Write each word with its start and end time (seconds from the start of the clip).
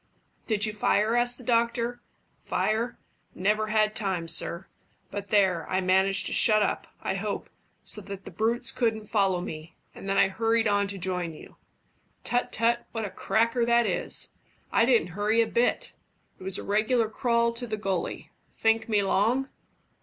"Did 0.47 0.65
you 0.65 0.73
fire?" 0.73 1.15
asked 1.15 1.37
the 1.37 1.43
doctor. 1.43 2.01
"Fire? 2.39 2.97
Never 3.35 3.67
had 3.67 3.95
time, 3.95 4.27
sir. 4.27 4.65
But 5.11 5.27
there, 5.29 5.69
I 5.69 5.79
managed 5.79 6.25
to 6.25 6.33
shut 6.33 6.63
up, 6.63 6.87
I 7.03 7.13
hope, 7.13 7.51
so 7.83 8.01
that 8.01 8.25
the 8.25 8.31
brutes 8.31 8.71
couldn't 8.71 9.05
follow 9.05 9.41
me, 9.41 9.75
and 9.93 10.09
then 10.09 10.17
I 10.17 10.27
hurried 10.27 10.67
on 10.67 10.87
to 10.87 10.97
join 10.97 11.35
you. 11.35 11.57
Tut, 12.23 12.51
tut, 12.51 12.87
what 12.93 13.05
a 13.05 13.11
cracker 13.11 13.63
that 13.63 13.85
is! 13.85 14.33
I 14.71 14.85
didn't 14.85 15.09
hurry 15.11 15.39
a 15.39 15.45
bit. 15.45 15.93
It 16.39 16.43
was 16.43 16.57
a 16.57 16.63
regular 16.63 17.07
crawl 17.07 17.53
to 17.53 17.67
the 17.67 17.77
gully. 17.77 18.31
Think 18.57 18.89
me 18.89 19.03
long?" 19.03 19.49